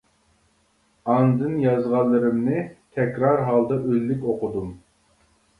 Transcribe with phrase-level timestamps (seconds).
[1.15, 2.63] ئاندىن يازغانلىرىمنى
[2.97, 4.77] تەكرار ھالدا ئۈنلۈك ئوقۇدۇم.